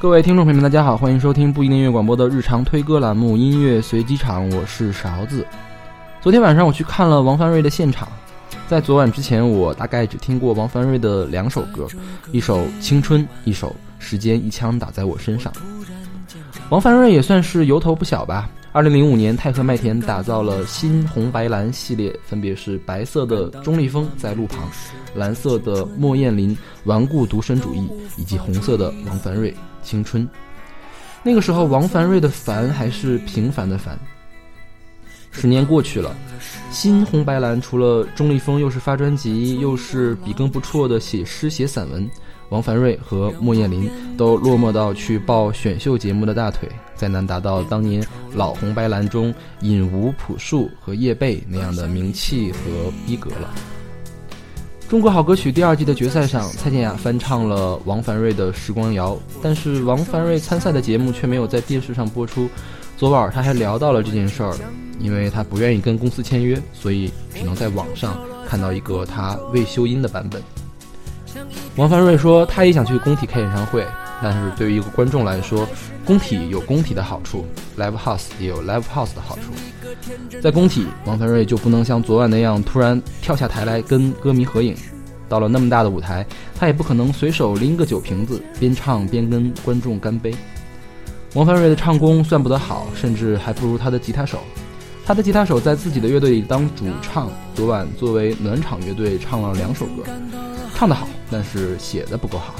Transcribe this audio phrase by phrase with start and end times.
[0.00, 5.46] 各位听众朋友们，大家好，欢迎收听不一定音乐广播的日常推歌栏目《音乐随机场》，我是勺子。
[6.22, 8.08] 昨天晚上我去看了王凡瑞的现场，
[8.66, 11.86] 在昨晚之前，我大概只听过王凡瑞的两首歌，
[12.32, 13.68] 一首《青春》，一首
[13.98, 15.52] 《时间一枪打在我身上》。
[16.70, 18.48] 王凡瑞也算是由头不小吧。
[18.72, 24.70] 二零零五年，太和麦田打造了新红白蓝系列，分别是白色的钟立风在路旁，
[25.12, 29.52] 蓝色的莫艳琳顽固独身主义，以及红色的王凡瑞
[29.82, 30.26] 青春。
[31.24, 33.98] 那个时候，王凡瑞的凡还是平凡的凡。
[35.32, 36.14] 十年过去了，
[36.70, 42.08] 新红白蓝除了钟立风，又是发专辑，又是笔耕不辍的写诗写散文。
[42.50, 48.04] 王凡瑞和莫艳琳都落寞到去抱选秀节目的大腿，再难达到当年
[48.34, 52.58] 老红白蓝中尹吴朴树和叶蓓那样的名气和
[53.06, 53.54] 逼格了。
[54.88, 62.48] 中国好歌曲第二季的决赛上，蔡健雅翻唱了王凡瑞的《时光谣》，但是王凡瑞参赛的节目却没有在电视上播出。
[62.96, 64.52] 昨晚他还聊到了这件事儿，
[64.98, 70.42] 因为他不愿意跟公司签约，所以只能在网上看到一个他未修音的版本。
[71.76, 73.86] 王凡瑞说，他也想去工体开演唱会，
[74.22, 75.66] 但是对于一个观众来说，
[76.04, 77.46] 工体有工体的好处
[77.78, 79.52] ，live house 也有 live house 的好处。
[80.42, 84.74] 在工体，王凡瑞就不能像昨晚那样突然跳下台来跟歌迷合影；
[85.28, 86.26] 到了那么大的舞台，
[86.58, 90.34] 他也不可能随手拎个酒瓶子边唱边跟观众干杯。
[91.34, 94.40] 王凡瑞的唱功算不得好，甚至还不如他的吉他手。
[95.06, 100.02] 他的吉他手在自己的乐队里当主唱，昨晚作为暖场乐队唱了两首歌。
[100.74, 102.54] 唱得好，但是写的不够好。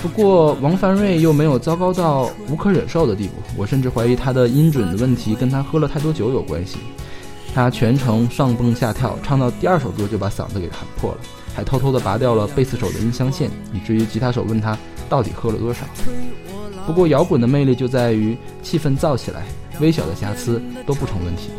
[0.00, 6.78] 不过王凡瑞又没有糟糕到无可忍受的地步，我甚至怀疑他的音准的问题跟他喝了太多酒有关系。
[7.54, 11.18] 他全程上蹦下跳，唱到第二首歌就把嗓子给喊破了，
[11.54, 14.76] 还偷偷的拔掉了贝斯手的音箱线，以至于吉他手问他
[15.08, 15.84] 到底喝了多少。
[16.86, 19.44] 不过摇滚的魅力就在于气氛造起来，
[19.80, 21.50] 微小的瑕疵都不成问题。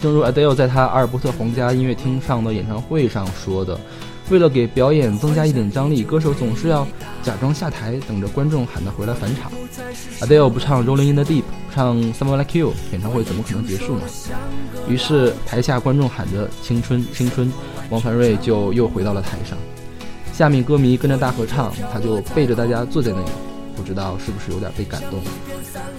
[0.00, 3.78] 正如 Adele 在他阿尔伯特皇家音乐厅上的演唱会上说的。
[4.30, 6.86] 为了给表演增加一点张力，歌手总是要
[7.20, 9.50] 假装下台，等着观众喊他回来返场。
[10.20, 11.40] Adele 不唱《Rolling in the Deep》，
[11.74, 14.02] 唱《Someone Like You》，演唱会怎么可能结束呢？
[14.88, 17.52] 于是台下观众喊着“青春，青春”，
[17.90, 19.58] 王凡瑞就又回到了台上。
[20.32, 23.30] 下面歌迷跟着大合唱，他就背着大家坐在那里，
[23.76, 25.20] 不知道是不是有点被感动。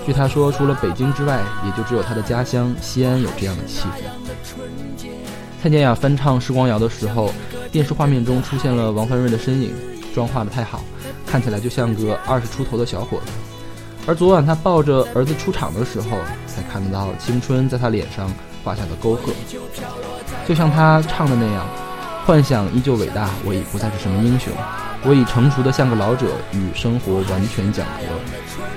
[0.05, 5.05] 据他说，除了北京之外，也就只有他的家乡西安有这样的气氛。
[5.61, 7.33] 蔡健雅翻唱《时光谣》的时候。
[7.71, 9.73] 电视画面中出现了王凡瑞的身影，
[10.13, 10.83] 妆化的太好，
[11.25, 13.31] 看起来就像个二十出头的小伙子。
[14.05, 18.29] 而昨晚他抱着儿子出场的时候，才看得到青春在他脸上
[18.61, 19.31] 画下的沟壑。
[20.45, 21.65] 就像他唱的那样，
[22.25, 24.51] 幻想依旧伟大，我已不再是什么英雄，
[25.05, 28.01] 我已成熟的像个老者，与生活完全讲和。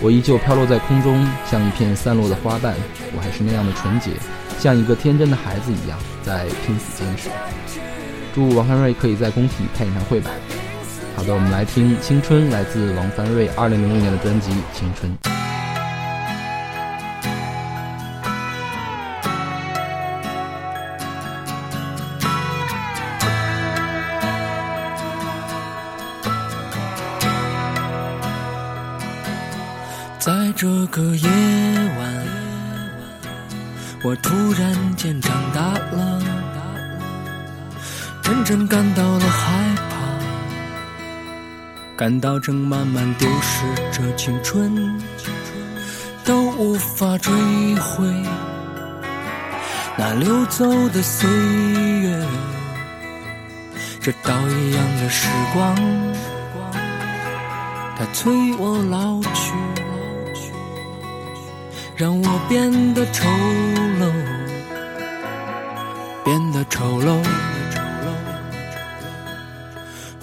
[0.00, 2.76] 我依旧飘落在空中，像一片散落的花瓣，
[3.16, 4.12] 我还是那样的纯洁，
[4.60, 7.28] 像一个天真的孩子一样，在拼死坚持。
[8.34, 10.28] 祝王凡瑞可以在工体开演唱会吧。
[11.16, 15.10] 好的，我们来听《青春》，来自王凡瑞二零零六年的专辑《青春》。
[30.18, 31.28] 在这个夜
[31.98, 32.26] 晚，
[34.02, 35.60] 我突然间长大
[35.94, 36.53] 了。
[38.44, 39.96] 真感到了害怕，
[41.96, 45.00] 感到正慢慢丢失着青春，
[46.26, 47.32] 都无法追
[47.76, 48.06] 回
[49.96, 51.26] 那流走的岁
[52.00, 52.22] 月。
[54.02, 55.74] 这刀一样的时光，
[57.96, 59.54] 它催我老去，
[61.96, 63.26] 让我变得丑
[63.98, 64.12] 陋，
[66.22, 67.53] 变得丑陋。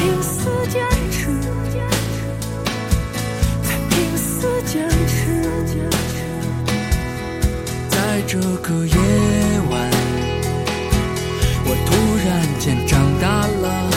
[0.00, 0.80] 拼死坚
[1.10, 1.28] 持，
[3.62, 5.44] 在拼死坚持，
[7.90, 8.96] 在这个夜
[9.68, 9.90] 晚，
[11.66, 11.88] 我突
[12.24, 13.90] 然间长大了，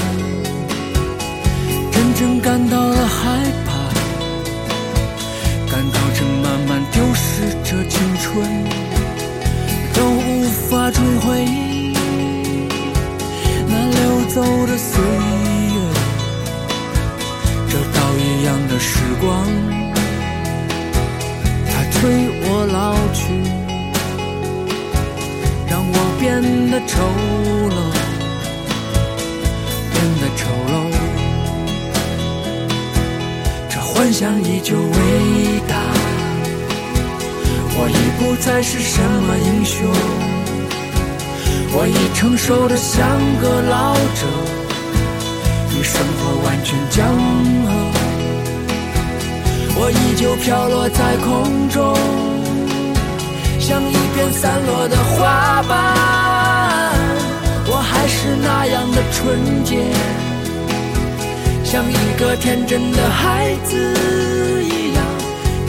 [1.90, 3.72] 真正感到了害怕，
[5.72, 8.46] 感到正慢慢丢失着青春，
[9.94, 11.48] 都无法追回
[13.70, 15.02] 那溜走的岁。
[34.14, 35.76] 想依旧伟大。
[37.76, 39.90] 我已不再是什么英雄，
[41.74, 43.10] 我已成熟的像
[43.42, 44.28] 个老者，
[45.76, 47.10] 与生活完全僵
[47.66, 47.74] 合。
[49.76, 51.98] 我依旧飘落在空中，
[53.60, 55.72] 像一片散落的花瓣。
[57.66, 59.82] 我还是那样的纯洁，
[61.74, 63.74] 像一个天真的孩子
[64.62, 65.04] 一样，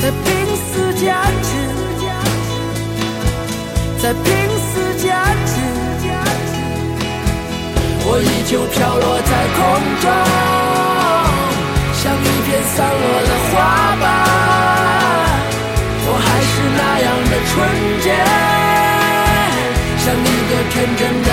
[0.02, 1.48] 在拼死坚持，
[4.02, 4.22] 在拼
[4.60, 5.08] 死坚
[5.46, 5.52] 持。
[8.06, 9.58] 我依旧飘落在空
[10.02, 10.06] 中，
[11.94, 13.52] 像一片散落的花
[13.98, 14.04] 瓣。
[16.06, 17.52] 我还是那样的纯
[18.02, 18.06] 洁，
[20.04, 21.23] 像一个天真。